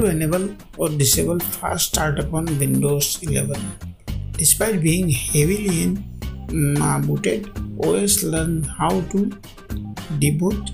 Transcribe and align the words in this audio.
To 0.00 0.06
enable 0.06 0.48
or 0.78 0.88
disable 0.88 1.38
fast 1.38 1.88
startup 1.90 2.32
on 2.32 2.46
Windows 2.58 3.18
11. 3.22 3.60
Despite 4.32 4.82
being 4.82 5.10
heavily 5.10 5.82
in 5.82 5.96
mm, 6.46 7.06
booted, 7.06 7.50
OS 7.84 8.22
learn 8.22 8.62
how 8.62 9.00
to 9.12 9.28
deboot 10.22 10.70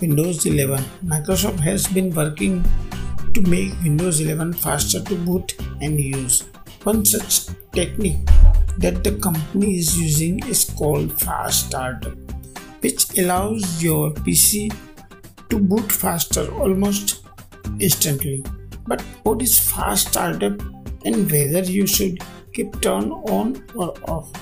Windows 0.00 0.44
11. 0.46 0.82
Microsoft 1.04 1.60
has 1.60 1.86
been 1.86 2.10
working 2.10 2.64
to 3.34 3.40
make 3.42 3.72
Windows 3.84 4.20
11 4.20 4.54
faster 4.54 5.00
to 5.00 5.14
boot 5.14 5.54
and 5.80 6.00
use. 6.00 6.42
One 6.82 7.04
such 7.04 7.54
technique 7.72 8.18
that 8.78 9.04
the 9.04 9.12
company 9.22 9.78
is 9.78 9.96
using 9.98 10.40
is 10.48 10.64
called 10.64 11.18
Fast 11.20 11.68
Startup, 11.68 12.18
which 12.80 13.16
allows 13.18 13.82
your 13.82 14.10
PC 14.10 14.74
to 15.50 15.58
boot 15.58 15.92
faster 15.92 16.52
almost 16.54 17.24
instantly. 17.78 18.44
But 18.86 19.00
what 19.24 19.42
is 19.42 19.58
fast 19.58 20.08
startup 20.08 20.60
and 21.04 21.30
whether 21.30 21.60
you 21.60 21.86
should 21.86 22.22
keep 22.52 22.80
turn 22.80 23.10
on 23.10 23.62
or 23.74 23.94
off? 24.08 24.32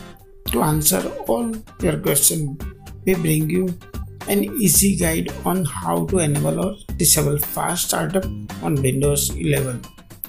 To 0.52 0.62
answer 0.62 1.08
all 1.26 1.52
your 1.80 1.98
questions, 1.98 2.62
we 3.04 3.14
bring 3.14 3.50
you 3.50 3.78
an 4.28 4.44
easy 4.44 4.96
guide 4.96 5.32
on 5.44 5.64
how 5.64 6.06
to 6.06 6.18
enable 6.18 6.64
or 6.64 6.76
disable 6.96 7.38
fast 7.38 7.88
startup 7.88 8.24
on 8.62 8.80
Windows 8.80 9.30
11. 9.36 9.82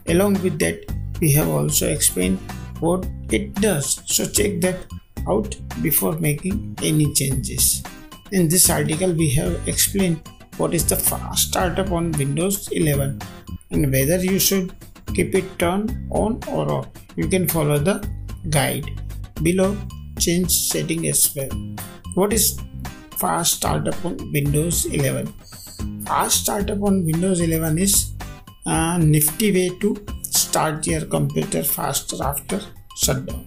Along 0.08 0.34
with 0.42 0.60
that, 0.60 0.84
we 1.22 1.32
have 1.32 1.48
also 1.48 1.88
explained 1.90 2.40
what 2.80 3.08
it 3.32 3.54
does. 3.56 4.02
So 4.06 4.26
check 4.26 4.62
that 4.62 4.86
out 5.28 5.56
before 5.82 6.14
making 6.20 6.78
any 6.84 7.14
changes. 7.14 7.84
In 8.32 8.50
this 8.50 8.70
article, 8.70 9.14
we 9.14 9.30
have 9.36 9.68
explained 9.68 10.28
what 10.58 10.74
is 10.74 10.86
the 10.86 10.96
fast 10.96 11.50
startup 11.50 11.92
on 11.92 12.12
Windows 12.14 12.70
11 12.72 13.22
and 13.72 13.92
whether 13.92 14.18
you 14.18 14.40
should 14.40 14.74
keep 15.14 15.36
it 15.36 15.48
turned 15.60 16.08
on 16.12 16.40
or 16.48 16.72
off. 16.72 16.88
You 17.16 17.28
can 17.28 17.48
follow 17.48 17.78
the 17.78 18.08
guide 18.50 18.90
below. 19.42 19.78
Change 20.20 20.52
setting 20.52 21.08
as 21.08 21.36
well. 21.36 21.50
What 22.16 22.32
is 22.34 22.60
fast 23.18 23.56
startup 23.56 24.06
on 24.06 24.18
Windows 24.32 24.86
11? 24.86 25.28
Fast 26.06 26.44
startup 26.44 26.82
on 26.82 27.06
Windows 27.06 27.42
11 27.42 27.78
is 27.80 28.14
a 28.66 28.98
nifty 28.98 29.52
way 29.52 29.70
to 29.80 29.96
start 30.22 30.88
your 30.88 31.06
computer 31.06 31.64
faster 31.64 32.24
after 32.24 32.62
shutdown. 32.96 33.46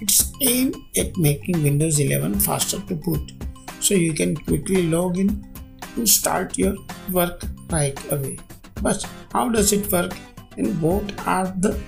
It's 0.00 0.32
aimed 0.40 0.76
at 0.96 1.16
making 1.16 1.62
Windows 1.62 1.98
11 1.98 2.38
faster 2.40 2.80
to 2.80 2.94
boot 2.94 3.32
so 3.80 3.94
you 3.94 4.12
can 4.12 4.36
quickly 4.36 4.84
log 4.84 5.18
in 5.18 5.46
to 5.94 6.06
start 6.06 6.56
your 6.56 6.76
work 7.10 7.42
right 7.70 7.98
away. 8.12 8.38
But 8.82 9.04
how 9.32 9.48
does 9.48 9.72
it 9.72 9.90
work 9.90 10.14
and 10.56 10.80
what 10.80 11.26
are 11.26 11.46
the 11.58 11.78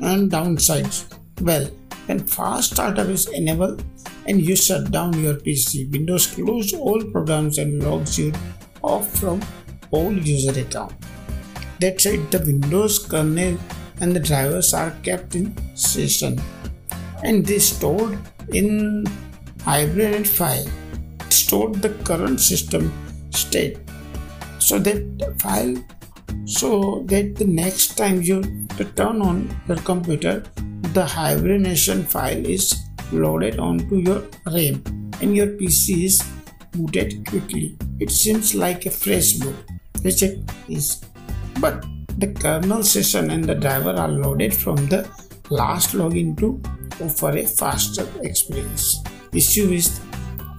and 0.00 0.30
downsides? 0.30 1.12
Well, 1.40 1.70
when 2.06 2.20
fast 2.20 2.72
startup 2.72 3.08
is 3.08 3.28
enabled 3.28 3.84
and 4.26 4.40
you 4.40 4.56
shut 4.56 4.90
down 4.90 5.12
your 5.22 5.34
PC, 5.34 5.90
Windows 5.92 6.26
close 6.26 6.72
all 6.74 7.02
programs 7.12 7.58
and 7.58 7.82
logs 7.82 8.18
you 8.18 8.32
off 8.82 9.08
from 9.18 9.40
all 9.90 10.12
user 10.12 10.58
account. 10.58 10.94
That 11.80 12.00
said, 12.00 12.30
the 12.30 12.38
Windows 12.40 12.98
kernel 12.98 13.58
and 14.00 14.14
the 14.14 14.20
drivers 14.20 14.74
are 14.74 14.92
kept 15.02 15.34
in 15.34 15.54
session 15.76 16.40
and 17.22 17.44
they 17.44 17.58
stored 17.58 18.18
in 18.52 19.06
Hibernate 19.64 20.26
file 20.26 20.66
stored 21.28 21.74
the 21.82 21.90
current 22.08 22.40
system 22.40 22.92
state 23.30 23.78
so 24.58 24.78
that 24.78 25.02
file 25.40 25.74
so 26.58 27.02
that 27.06 27.36
the 27.36 27.44
next 27.44 27.96
time 27.96 28.20
you 28.22 28.42
turn 28.96 29.22
on 29.22 29.48
your 29.68 29.78
computer 29.78 30.42
the 30.94 31.04
hibernation 31.04 32.02
file 32.04 32.44
is 32.44 32.64
loaded 33.12 33.60
onto 33.60 33.96
your 33.96 34.22
RAM 34.46 34.82
and 35.20 35.36
your 35.36 35.46
PC 35.46 36.04
is 36.04 36.22
booted 36.72 37.26
quickly. 37.28 37.76
It 38.00 38.10
seems 38.10 38.54
like 38.54 38.86
a 38.86 38.90
fresh 38.90 39.34
boot, 39.34 39.54
which 40.02 40.22
it 40.22 40.40
is. 40.68 41.00
But 41.60 41.84
the 42.18 42.28
kernel 42.28 42.82
session 42.82 43.30
and 43.30 43.44
the 43.44 43.54
driver 43.54 43.90
are 43.90 44.08
loaded 44.08 44.54
from 44.54 44.76
the 44.86 45.08
last 45.50 45.94
login 45.94 46.36
to 46.38 46.60
offer 47.04 47.36
a 47.36 47.46
faster 47.46 48.08
experience. 48.22 49.02
Issue 49.32 49.70
is 49.70 50.00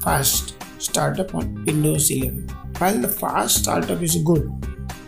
fast 0.01 0.55
startup 0.77 1.35
on 1.35 1.65
Windows 1.65 2.09
11. 2.09 2.47
While 2.77 2.99
the 2.99 3.09
fast 3.09 3.57
startup 3.57 4.01
is 4.01 4.15
good, 4.23 4.49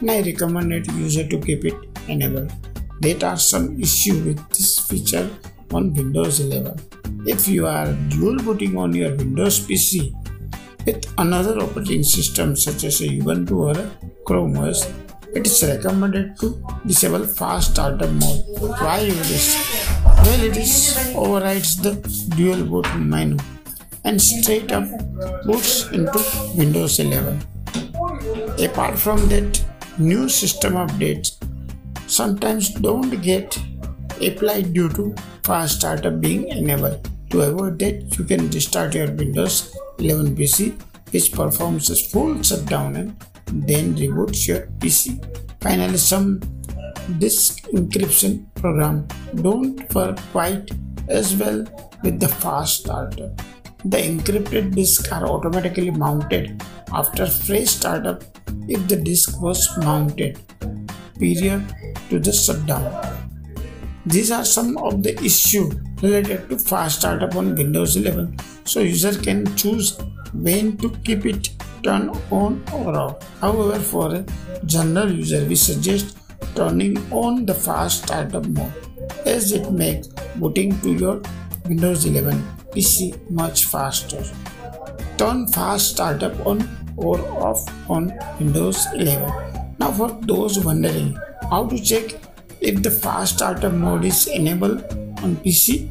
and 0.03 0.11
I 0.11 0.21
recommend 0.21 0.73
it 0.73 0.87
user 0.91 1.25
to 1.25 1.37
keep 1.39 1.63
it 1.63 1.75
enabled. 2.09 2.51
There 2.99 3.25
are 3.25 3.37
some 3.37 3.79
issue 3.79 4.15
with 4.25 4.41
this 4.49 4.79
feature 4.87 5.29
on 5.71 5.93
Windows 5.93 6.41
11. 6.41 6.75
If 7.25 7.47
you 7.47 7.67
are 7.67 7.93
dual 8.09 8.35
booting 8.39 8.77
on 8.77 8.93
your 8.93 9.15
Windows 9.15 9.61
PC 9.61 10.11
with 10.85 11.05
another 11.17 11.57
operating 11.59 12.03
system 12.03 12.57
such 12.57 12.83
as 12.83 12.99
Ubuntu 12.99 13.55
or 13.69 14.11
Chrome 14.25 14.57
OS, 14.57 14.91
it 15.33 15.47
is 15.47 15.63
recommended 15.63 16.37
to 16.41 16.61
disable 16.85 17.25
fast 17.25 17.71
startup 17.71 18.11
mode. 18.11 18.43
Why 18.59 19.05
this? 19.05 19.47
Well, 20.03 20.43
it 20.49 20.57
is 20.57 21.13
overrides 21.15 21.77
the 21.77 21.93
dual 22.35 22.65
boot 22.65 22.93
menu 22.99 23.37
and 24.03 24.21
straight 24.21 24.73
up 24.73 24.83
boots 25.45 25.89
into 25.91 26.19
Windows 26.57 26.99
11. 26.99 27.41
Apart 28.59 28.99
from 28.99 29.29
that, 29.29 29.63
new 29.97 30.27
system 30.27 30.73
updates 30.73 31.37
sometimes 32.07 32.69
don't 32.69 33.21
get 33.21 33.57
applied 34.21 34.73
due 34.73 34.89
to 34.89 35.15
fast 35.43 35.77
startup 35.77 36.19
being 36.19 36.47
enabled. 36.47 37.09
To 37.31 37.41
avoid 37.41 37.79
that, 37.79 38.17
you 38.17 38.25
can 38.25 38.49
restart 38.49 38.95
your 38.95 39.11
Windows 39.11 39.75
11 39.99 40.35
PC, 40.35 40.79
which 41.11 41.31
performs 41.31 41.89
a 41.89 41.95
full 41.95 42.41
shutdown 42.41 42.95
and 42.95 43.15
then 43.67 43.95
reboots 43.95 44.47
your 44.47 44.67
PC. 44.79 45.23
Finally, 45.61 45.97
some 45.97 46.39
disk 47.19 47.63
encryption 47.71 48.45
program 48.55 49.07
don't 49.35 49.93
work 49.93 50.19
quite 50.31 50.69
as 51.07 51.35
well 51.35 51.65
with 52.03 52.19
the 52.19 52.27
fast 52.27 52.81
startup. 52.81 53.41
The 53.85 53.97
encrypted 53.97 54.73
disks 54.75 55.11
are 55.11 55.27
automatically 55.27 55.91
mounted 55.91 56.63
after 56.93 57.25
fresh 57.25 57.67
startup 57.67 58.23
if 58.67 58.87
the 58.87 58.95
disk 58.95 59.41
was 59.41 59.69
mounted 59.77 60.39
prior 61.17 61.61
to 62.09 62.19
the 62.19 62.31
shutdown. 62.31 62.91
These 64.05 64.31
are 64.31 64.45
some 64.45 64.77
of 64.77 65.01
the 65.03 65.15
issues 65.23 65.73
related 66.01 66.49
to 66.49 66.59
fast 66.59 66.99
startup 66.99 67.35
on 67.35 67.55
Windows 67.55 67.95
11 67.95 68.37
so 68.65 68.81
user 68.81 69.13
can 69.21 69.55
choose 69.55 69.97
when 70.33 70.75
to 70.77 70.89
keep 71.05 71.25
it 71.25 71.49
turned 71.83 72.11
on 72.31 72.63
or 72.73 72.95
off. 72.97 73.39
However, 73.39 73.79
for 73.79 74.15
a 74.15 74.25
general 74.65 75.11
user, 75.11 75.45
we 75.45 75.55
suggest 75.55 76.17
turning 76.55 76.97
on 77.11 77.45
the 77.45 77.53
fast 77.53 78.03
startup 78.03 78.45
mode 78.45 78.73
as 79.25 79.51
it 79.51 79.71
makes 79.71 80.07
booting 80.35 80.79
to 80.81 80.93
your 80.93 81.21
Windows 81.65 82.05
11 82.05 82.43
PC 82.71 83.29
much 83.29 83.65
faster. 83.65 84.23
Turn 85.23 85.47
fast 85.47 85.91
startup 85.91 86.33
on 86.45 86.57
or 86.97 87.17
off 87.41 87.61
on 87.89 88.11
Windows 88.39 88.87
11. 88.93 89.77
Now 89.79 89.89
for 89.99 90.09
those 90.29 90.59
wondering 90.65 91.17
how 91.49 91.65
to 91.67 91.79
check 91.79 92.15
if 92.59 92.83
the 92.83 92.91
fast 92.91 93.35
startup 93.35 93.71
mode 93.71 94.03
is 94.03 94.27
enabled 94.27 94.83
on 95.23 95.37
PC, 95.37 95.87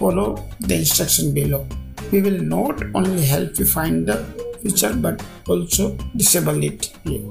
follow 0.00 0.44
the 0.58 0.74
instruction 0.74 1.32
below. 1.32 1.64
We 2.10 2.22
will 2.22 2.40
not 2.42 2.82
only 2.96 3.24
help 3.24 3.56
you 3.56 3.66
find 3.66 4.04
the 4.04 4.16
feature 4.60 4.92
but 4.94 5.24
also 5.48 5.96
disable 6.16 6.60
it 6.64 6.92
here. 7.04 7.30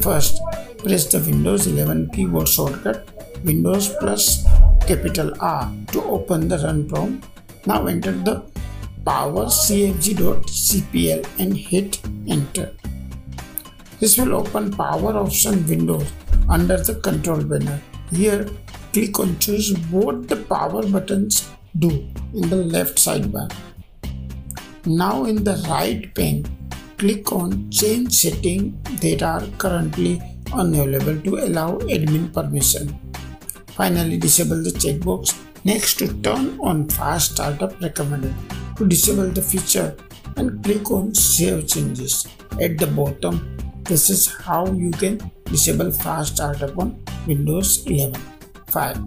First, 0.00 0.40
press 0.78 1.06
the 1.06 1.18
Windows 1.18 1.66
11 1.66 2.10
keyboard 2.10 2.46
shortcut 2.46 3.10
Windows 3.42 3.92
plus 3.98 4.44
capital 4.86 5.34
R 5.40 5.72
to 5.90 6.04
open 6.04 6.46
the 6.46 6.58
run 6.58 6.88
prompt 6.88 7.26
now 7.66 7.86
enter 7.86 8.12
the 8.12 8.53
power 9.04 9.46
cfg.cpl 9.46 11.22
and 11.38 11.56
hit 11.56 12.00
enter. 12.26 12.72
This 14.00 14.18
will 14.18 14.34
open 14.34 14.72
power 14.72 15.16
option 15.16 15.66
window 15.66 16.00
under 16.48 16.76
the 16.76 16.94
control 16.96 17.42
panel. 17.44 17.78
Here, 18.10 18.46
click 18.92 19.18
on 19.18 19.38
choose 19.38 19.76
what 19.90 20.28
the 20.28 20.36
power 20.36 20.82
buttons 20.86 21.48
do 21.78 21.90
in 22.34 22.48
the 22.48 22.56
left 22.56 22.96
sidebar. 22.98 23.50
Now 24.86 25.24
in 25.24 25.44
the 25.44 25.56
right 25.68 26.14
pane, 26.14 26.44
click 26.98 27.32
on 27.32 27.70
change 27.70 28.12
setting 28.12 28.80
that 29.00 29.22
are 29.22 29.46
currently 29.58 30.20
unavailable 30.52 31.20
to 31.22 31.38
allow 31.46 31.78
admin 31.94 32.32
permission. 32.32 32.98
Finally, 33.68 34.18
disable 34.18 34.62
the 34.62 34.70
checkbox 34.70 35.34
next 35.64 35.98
to 35.98 36.12
turn 36.22 36.58
on 36.60 36.88
fast 36.88 37.32
startup 37.32 37.80
recommended. 37.80 38.34
To 38.76 38.86
disable 38.86 39.30
the 39.30 39.40
feature 39.40 39.96
and 40.36 40.62
click 40.64 40.90
on 40.90 41.14
save 41.14 41.68
changes 41.68 42.26
at 42.60 42.76
the 42.76 42.88
bottom. 42.88 43.56
This 43.84 44.10
is 44.10 44.26
how 44.26 44.66
you 44.66 44.90
can 44.90 45.30
disable 45.44 45.92
fast 45.92 46.34
startup 46.34 46.76
on 46.76 47.00
Windows 47.26 47.86
11. 47.86 48.20
5. 48.66 48.98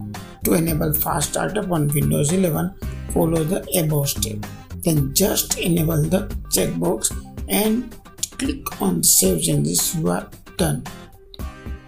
To 0.46 0.54
enable 0.54 0.94
fast 0.94 1.32
startup 1.32 1.70
on 1.70 1.90
Windows 1.90 2.32
11, 2.32 2.76
follow 3.12 3.44
the 3.44 3.60
above 3.78 4.08
step. 4.08 4.46
Then 4.84 5.14
just 5.14 5.60
enable 5.60 6.02
the 6.02 6.28
checkbox 6.56 7.12
and 7.50 7.94
click 8.38 8.82
on 8.82 9.04
save 9.04 9.42
changes 9.42 9.96
you 9.96 10.10
are 10.10 10.30
done. 10.56 10.84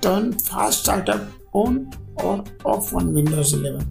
Turn 0.02 0.34
fast 0.34 0.80
startup 0.80 1.22
on 1.54 1.92
or 2.18 2.44
off 2.66 2.94
on 2.94 3.14
Windows 3.14 3.54
11. 3.54 3.88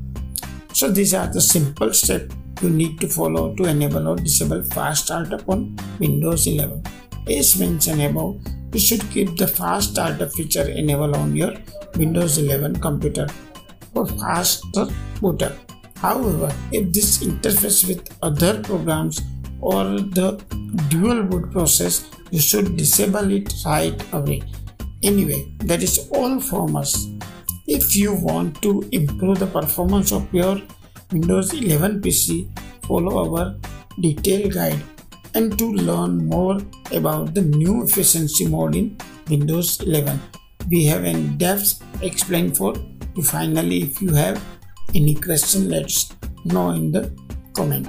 So 0.75 0.90
these 0.90 1.14
are 1.14 1.32
the 1.32 1.40
simple 1.40 1.94
steps 1.94 2.35
you 2.63 2.71
need 2.71 3.01
to 3.01 3.09
follow 3.09 3.55
to 3.55 3.65
enable 3.65 4.09
or 4.09 4.17
disable 4.17 4.63
fast 4.63 5.05
startup 5.07 5.49
on 5.49 5.77
Windows 5.99 6.47
11. 6.47 6.83
As 7.29 7.59
mentioned 7.59 8.03
above, 8.03 8.41
you 8.73 8.81
should 8.81 9.09
keep 9.11 9.37
the 9.37 9.47
fast 9.47 9.93
startup 9.93 10.33
feature 10.33 10.69
enabled 10.69 11.17
on 11.17 11.35
your 11.37 11.55
Windows 11.97 12.39
11 12.39 12.81
computer 12.81 13.27
for 13.93 14.07
faster 14.07 14.87
boot 15.21 15.43
up. 15.43 15.53
However, 15.97 16.53
if 16.73 16.93
this 16.93 17.19
interfaces 17.19 17.89
with 17.89 18.17
other 18.23 18.63
programs 18.63 19.21
or 19.61 19.85
the 20.19 20.33
dual 20.89 21.23
boot 21.25 21.51
process, 21.51 22.09
you 22.31 22.41
should 22.41 22.77
disable 22.77 23.31
it 23.33 23.53
right 23.65 24.01
away. 24.13 24.43
Anyway, 25.03 25.53
that 25.59 25.83
is 25.83 26.09
all 26.13 26.41
from 26.41 26.77
us. 26.77 27.09
If 27.67 27.97
you 27.97 28.15
want 28.15 28.63
to 28.63 28.89
improve 28.93 29.39
the 29.41 29.47
performance 29.47 30.13
of 30.13 30.33
your 30.33 30.61
Windows 31.11 31.55
11 31.55 32.03
PC, 32.03 32.49
follow 32.87 33.25
our 33.25 33.57
detailed 33.99 34.53
guide 34.53 34.83
and 35.35 35.59
to 35.59 35.73
learn 35.73 36.27
more 36.27 36.59
about 36.93 37.35
the 37.35 37.41
new 37.41 37.83
efficiency 37.83 38.47
mode 38.47 38.77
in 38.77 38.97
Windows 39.31 39.81
11. 39.81 40.21
We 40.71 40.85
have 40.85 41.07
in 41.07 41.39
depth 41.39 41.83
explained 42.03 42.59
for 42.59 42.75
to 42.75 43.23
finally 43.23 43.83
if 43.85 44.03
you 44.03 44.13
have 44.13 44.43
any 44.95 45.15
question 45.15 45.71
let's 45.71 46.13
know 46.45 46.71
in 46.71 46.93
the 46.93 47.11
comment. 47.55 47.89